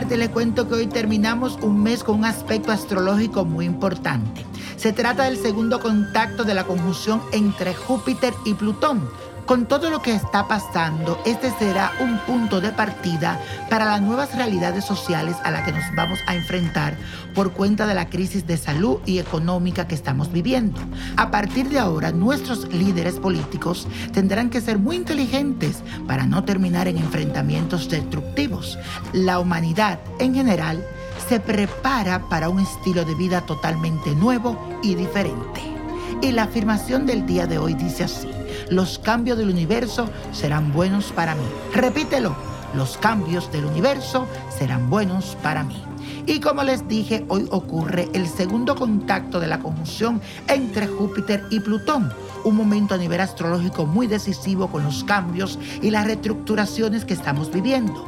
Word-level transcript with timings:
tarde 0.00 0.16
le 0.16 0.30
cuento 0.30 0.68
que 0.68 0.74
hoy 0.74 0.86
terminamos 0.86 1.58
un 1.62 1.82
mes 1.82 2.04
con 2.04 2.18
un 2.18 2.24
aspecto 2.24 2.70
astrológico 2.70 3.44
muy 3.44 3.64
importante. 3.64 4.44
Se 4.76 4.92
trata 4.92 5.24
del 5.24 5.36
segundo 5.36 5.80
contacto 5.80 6.44
de 6.44 6.54
la 6.54 6.64
conjunción 6.64 7.22
entre 7.32 7.74
Júpiter 7.74 8.34
y 8.44 8.54
Plutón 8.54 9.08
con 9.50 9.66
todo 9.66 9.90
lo 9.90 10.00
que 10.00 10.14
está 10.14 10.46
pasando, 10.46 11.20
este 11.26 11.50
será 11.50 11.90
un 11.98 12.18
punto 12.18 12.60
de 12.60 12.70
partida 12.70 13.36
para 13.68 13.84
las 13.84 14.00
nuevas 14.00 14.32
realidades 14.36 14.84
sociales 14.84 15.34
a 15.42 15.50
las 15.50 15.64
que 15.64 15.72
nos 15.72 15.82
vamos 15.96 16.20
a 16.28 16.36
enfrentar 16.36 16.96
por 17.34 17.50
cuenta 17.50 17.84
de 17.88 17.94
la 17.94 18.08
crisis 18.08 18.46
de 18.46 18.56
salud 18.56 18.98
y 19.06 19.18
económica 19.18 19.88
que 19.88 19.96
estamos 19.96 20.30
viviendo. 20.30 20.80
A 21.16 21.32
partir 21.32 21.68
de 21.68 21.80
ahora, 21.80 22.12
nuestros 22.12 22.72
líderes 22.72 23.14
políticos 23.14 23.88
tendrán 24.12 24.50
que 24.50 24.60
ser 24.60 24.78
muy 24.78 24.94
inteligentes 24.94 25.82
para 26.06 26.26
no 26.26 26.44
terminar 26.44 26.86
en 26.86 26.98
enfrentamientos 26.98 27.88
destructivos. 27.88 28.78
La 29.12 29.40
humanidad 29.40 29.98
en 30.20 30.32
general 30.32 30.86
se 31.28 31.40
prepara 31.40 32.28
para 32.28 32.50
un 32.50 32.60
estilo 32.60 33.04
de 33.04 33.16
vida 33.16 33.40
totalmente 33.40 34.14
nuevo 34.14 34.78
y 34.84 34.94
diferente. 34.94 35.79
Y 36.22 36.32
la 36.32 36.44
afirmación 36.44 37.06
del 37.06 37.26
día 37.26 37.46
de 37.46 37.58
hoy 37.58 37.74
dice 37.74 38.04
así 38.04 38.28
los 38.70 38.98
cambios 38.98 39.36
del 39.36 39.50
universo 39.50 40.08
serán 40.32 40.72
buenos 40.72 41.12
para 41.12 41.34
mí. 41.34 41.44
Repítelo, 41.74 42.34
los 42.74 42.96
cambios 42.96 43.50
del 43.52 43.64
universo 43.64 44.26
serán 44.56 44.88
buenos 44.88 45.36
para 45.42 45.64
mí. 45.64 45.82
Y 46.26 46.40
como 46.40 46.62
les 46.62 46.86
dije, 46.86 47.24
hoy 47.28 47.46
ocurre 47.50 48.08
el 48.12 48.28
segundo 48.28 48.76
contacto 48.76 49.40
de 49.40 49.48
la 49.48 49.58
conjunción 49.58 50.20
entre 50.46 50.86
Júpiter 50.86 51.44
y 51.50 51.60
Plutón, 51.60 52.12
un 52.44 52.56
momento 52.56 52.94
a 52.94 52.98
nivel 52.98 53.20
astrológico 53.20 53.86
muy 53.86 54.06
decisivo 54.06 54.68
con 54.68 54.84
los 54.84 55.02
cambios 55.02 55.58
y 55.82 55.90
las 55.90 56.06
reestructuraciones 56.06 57.04
que 57.04 57.14
estamos 57.14 57.50
viviendo. 57.50 58.06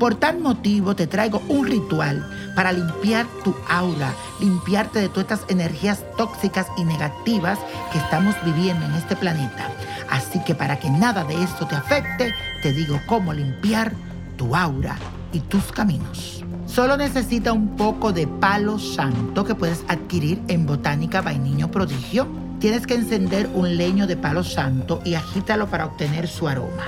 Por 0.00 0.14
tal 0.14 0.38
motivo 0.38 0.96
te 0.96 1.06
traigo 1.06 1.42
un 1.48 1.66
ritual 1.66 2.26
para 2.56 2.72
limpiar 2.72 3.26
tu 3.44 3.54
aura, 3.68 4.14
limpiarte 4.40 4.98
de 4.98 5.10
todas 5.10 5.24
estas 5.24 5.50
energías 5.50 6.02
tóxicas 6.16 6.68
y 6.78 6.84
negativas 6.84 7.58
que 7.92 7.98
estamos 7.98 8.34
viviendo 8.42 8.86
en 8.86 8.94
este 8.94 9.14
planeta. 9.14 9.68
Así 10.08 10.42
que 10.42 10.54
para 10.54 10.78
que 10.78 10.88
nada 10.88 11.22
de 11.24 11.42
esto 11.42 11.66
te 11.66 11.76
afecte, 11.76 12.32
te 12.62 12.72
digo 12.72 12.98
cómo 13.06 13.34
limpiar 13.34 13.92
tu 14.38 14.56
aura 14.56 14.96
y 15.34 15.40
tus 15.40 15.70
caminos. 15.70 16.42
Solo 16.64 16.96
necesita 16.96 17.52
un 17.52 17.76
poco 17.76 18.14
de 18.14 18.26
palo 18.26 18.78
santo 18.78 19.44
que 19.44 19.54
puedes 19.54 19.84
adquirir 19.86 20.40
en 20.48 20.64
Botánica 20.64 21.20
Vainiño 21.20 21.70
Prodigio. 21.70 22.26
Tienes 22.58 22.86
que 22.86 22.94
encender 22.94 23.50
un 23.52 23.76
leño 23.76 24.06
de 24.06 24.16
palo 24.16 24.44
santo 24.44 25.02
y 25.04 25.12
agítalo 25.12 25.66
para 25.66 25.84
obtener 25.84 26.26
su 26.26 26.48
aroma. 26.48 26.84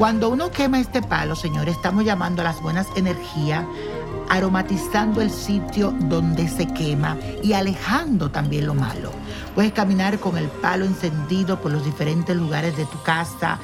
Cuando 0.00 0.30
uno 0.30 0.50
quema 0.50 0.80
este 0.80 1.02
palo, 1.02 1.36
señores, 1.36 1.76
estamos 1.76 2.06
llamando 2.06 2.40
a 2.40 2.44
las 2.46 2.62
buenas 2.62 2.86
energías, 2.96 3.66
aromatizando 4.30 5.20
el 5.20 5.30
sitio 5.30 5.90
donde 5.90 6.48
se 6.48 6.66
quema 6.68 7.18
y 7.42 7.52
alejando 7.52 8.30
también 8.30 8.66
lo 8.66 8.72
malo. 8.72 9.12
Puedes 9.54 9.72
caminar 9.72 10.18
con 10.18 10.38
el 10.38 10.48
palo 10.48 10.86
encendido 10.86 11.60
por 11.60 11.70
los 11.70 11.84
diferentes 11.84 12.34
lugares 12.34 12.78
de 12.78 12.86
tu 12.86 13.02
casa, 13.02 13.58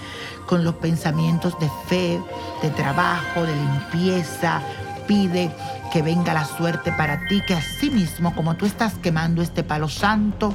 con 0.45 0.62
los 0.62 0.75
pensamientos 0.75 1.59
de 1.59 1.70
fe, 1.89 2.23
de 2.61 2.69
trabajo, 2.69 3.45
de 3.45 3.57
limpieza. 3.57 4.61
Pide 5.09 5.57
que 5.91 6.03
venga 6.03 6.34
la 6.34 6.45
suerte 6.45 6.92
para 6.92 7.27
ti, 7.29 7.41
que 7.47 7.55
así 7.55 7.89
mismo 7.89 8.34
como 8.34 8.57
tú 8.57 8.67
estás 8.67 8.92
quemando 8.98 9.41
este 9.41 9.64
palo 9.64 9.89
santo, 9.89 10.53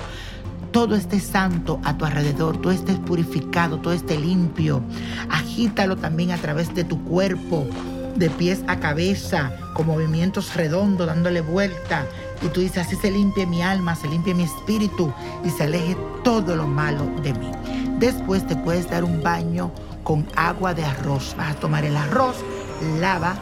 todo 0.71 0.95
esté 0.95 1.19
santo 1.19 1.79
a 1.83 1.97
tu 1.97 2.05
alrededor, 2.05 2.57
todo 2.57 2.71
esté 2.71 2.93
purificado, 2.93 3.79
todo 3.79 3.93
esté 3.93 4.17
limpio. 4.17 4.81
Agítalo 5.29 5.97
también 5.97 6.31
a 6.31 6.37
través 6.37 6.73
de 6.73 6.83
tu 6.83 7.03
cuerpo, 7.03 7.65
de 8.15 8.29
pies 8.29 8.63
a 8.67 8.79
cabeza, 8.79 9.51
con 9.73 9.87
movimientos 9.87 10.55
redondos, 10.55 11.07
dándole 11.07 11.41
vuelta. 11.41 12.05
Y 12.41 12.47
tú 12.47 12.61
dices, 12.61 12.87
así 12.87 12.95
se 12.95 13.11
limpie 13.11 13.45
mi 13.45 13.61
alma, 13.61 13.95
se 13.95 14.07
limpie 14.07 14.33
mi 14.33 14.43
espíritu 14.43 15.13
y 15.43 15.49
se 15.49 15.63
aleje 15.63 15.95
todo 16.23 16.55
lo 16.55 16.67
malo 16.67 17.05
de 17.21 17.33
mí. 17.33 17.51
Después 17.99 18.47
te 18.47 18.55
puedes 18.55 18.89
dar 18.89 19.03
un 19.03 19.21
baño 19.21 19.71
con 20.03 20.25
agua 20.35 20.73
de 20.73 20.83
arroz. 20.83 21.35
Vas 21.37 21.51
a 21.51 21.59
tomar 21.59 21.85
el 21.85 21.95
arroz, 21.95 22.37
lava 22.99 23.35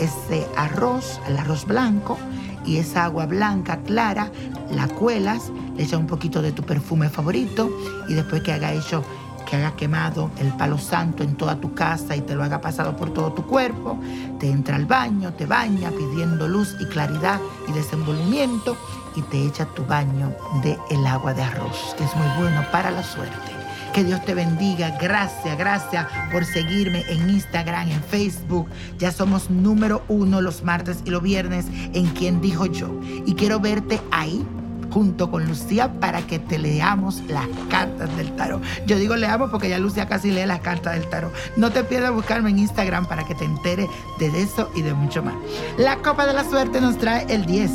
ese 0.00 0.46
arroz, 0.56 1.20
el 1.28 1.36
arroz 1.36 1.66
blanco, 1.66 2.18
y 2.64 2.78
esa 2.78 3.04
agua 3.04 3.26
blanca 3.26 3.78
clara 3.78 4.30
la 4.70 4.88
cuelas, 4.88 5.50
le 5.76 5.82
echas 5.82 5.98
un 5.98 6.06
poquito 6.06 6.42
de 6.42 6.52
tu 6.52 6.62
perfume 6.62 7.08
favorito 7.08 7.70
y 8.08 8.14
después 8.14 8.42
que 8.42 8.52
haga 8.52 8.72
hecho, 8.72 9.02
que 9.48 9.56
haga 9.56 9.74
quemado 9.76 10.30
el 10.38 10.48
palo 10.56 10.78
santo 10.78 11.22
en 11.22 11.36
toda 11.36 11.60
tu 11.60 11.74
casa 11.74 12.16
y 12.16 12.20
te 12.22 12.34
lo 12.34 12.42
haga 12.42 12.60
pasado 12.60 12.96
por 12.96 13.12
todo 13.12 13.32
tu 13.32 13.46
cuerpo, 13.46 13.98
te 14.38 14.50
entra 14.50 14.76
al 14.76 14.86
baño, 14.86 15.32
te 15.34 15.46
baña 15.46 15.90
pidiendo 15.90 16.48
luz 16.48 16.74
y 16.80 16.86
claridad 16.86 17.40
y 17.68 17.72
desenvolvimiento 17.72 18.76
y 19.16 19.22
te 19.22 19.44
echa 19.46 19.66
tu 19.66 19.84
baño 19.84 20.34
de 20.62 20.78
el 20.90 21.06
agua 21.06 21.34
de 21.34 21.42
arroz, 21.42 21.94
que 21.96 22.04
es 22.04 22.16
muy 22.16 22.28
bueno 22.38 22.64
para 22.70 22.90
la 22.90 23.02
suerte. 23.02 23.52
Que 23.92 24.04
Dios 24.04 24.24
te 24.24 24.34
bendiga. 24.34 24.96
Gracias, 24.98 25.58
gracias 25.58 26.06
por 26.32 26.46
seguirme 26.46 27.04
en 27.10 27.28
Instagram, 27.28 27.90
en 27.90 28.02
Facebook. 28.02 28.66
Ya 28.98 29.12
somos 29.12 29.50
número 29.50 30.02
uno 30.08 30.40
los 30.40 30.64
martes 30.64 31.02
y 31.04 31.10
los 31.10 31.22
viernes 31.22 31.66
en 31.92 32.06
Quien 32.14 32.40
Dijo 32.40 32.64
Yo. 32.64 32.88
Y 33.26 33.34
quiero 33.34 33.60
verte 33.60 34.00
ahí 34.10 34.46
junto 34.92 35.30
con 35.30 35.46
Lucía 35.46 35.92
para 36.00 36.22
que 36.22 36.38
te 36.38 36.58
leamos 36.58 37.22
las 37.28 37.46
cartas 37.70 38.14
del 38.16 38.34
tarot. 38.36 38.62
Yo 38.86 38.98
digo 38.98 39.16
leamos 39.16 39.50
porque 39.50 39.68
ya 39.68 39.78
Lucía 39.78 40.06
casi 40.06 40.30
lee 40.30 40.46
las 40.46 40.60
cartas 40.60 40.94
del 40.94 41.08
tarot. 41.08 41.32
No 41.56 41.70
te 41.70 41.84
pierdas 41.84 42.12
buscarme 42.12 42.50
en 42.50 42.58
Instagram 42.58 43.06
para 43.06 43.24
que 43.24 43.34
te 43.34 43.44
entere 43.44 43.88
de 44.18 44.42
eso 44.42 44.70
y 44.74 44.82
de 44.82 44.94
mucho 44.94 45.22
más. 45.22 45.34
La 45.78 45.96
copa 45.96 46.26
de 46.26 46.34
la 46.34 46.44
suerte 46.44 46.80
nos 46.80 46.98
trae 46.98 47.26
el 47.28 47.46
10, 47.46 47.70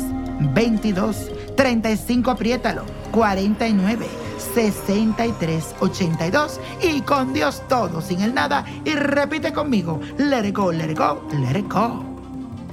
22, 0.54 1.30
35, 1.56 2.30
apriétalo, 2.30 2.84
49. 3.12 4.06
6382 4.54 6.60
y 6.82 7.00
con 7.02 7.32
Dios 7.32 7.62
todo, 7.68 8.00
sin 8.00 8.22
el 8.22 8.34
nada 8.34 8.64
y 8.84 8.94
repite 8.94 9.52
conmigo, 9.52 10.00
let 10.16 10.46
it 10.46 10.56
go, 10.56 10.72
let 10.72 10.90
it 10.90 10.98
go, 10.98 11.22
let 11.32 11.58
it 11.58 11.72
go. 11.72 12.17